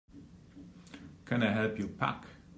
Can 1.25 1.43
I 1.43 1.51
help 1.53 1.77
you 1.77 1.87
pack? 1.87 2.25